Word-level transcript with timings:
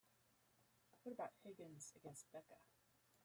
What 1.03 1.11
about 1.13 1.29
Higgins 1.43 1.93
against 1.95 2.25
Becca? 2.31 2.57